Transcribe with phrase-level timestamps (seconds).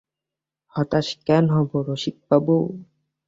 [0.75, 2.55] হতাশ কেন হব রসিকবাবু?